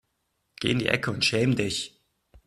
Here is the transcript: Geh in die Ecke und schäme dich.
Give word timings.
Geh 0.59 0.71
in 0.71 0.79
die 0.79 0.87
Ecke 0.87 1.11
und 1.11 1.23
schäme 1.23 1.53
dich. 1.53 2.01